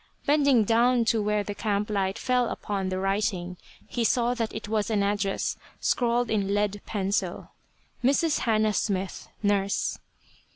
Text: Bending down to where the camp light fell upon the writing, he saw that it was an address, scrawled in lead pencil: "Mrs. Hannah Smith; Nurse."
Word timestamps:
Bending 0.25 0.63
down 0.63 1.05
to 1.05 1.21
where 1.21 1.43
the 1.43 1.53
camp 1.53 1.87
light 1.87 2.17
fell 2.17 2.49
upon 2.49 2.89
the 2.89 2.97
writing, 2.97 3.57
he 3.87 4.03
saw 4.03 4.33
that 4.33 4.51
it 4.51 4.67
was 4.67 4.89
an 4.89 5.03
address, 5.03 5.57
scrawled 5.79 6.31
in 6.31 6.55
lead 6.55 6.81
pencil: 6.87 7.51
"Mrs. 8.03 8.39
Hannah 8.39 8.73
Smith; 8.73 9.27
Nurse." 9.43 9.99